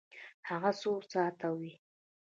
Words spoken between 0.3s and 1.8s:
هغه څو ساعته وی؟